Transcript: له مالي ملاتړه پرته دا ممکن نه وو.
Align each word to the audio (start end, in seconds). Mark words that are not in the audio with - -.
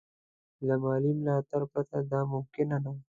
له 0.67 0.75
مالي 0.83 1.11
ملاتړه 1.19 1.65
پرته 1.73 1.97
دا 2.11 2.19
ممکن 2.33 2.67
نه 2.83 2.89
وو. 2.93 2.97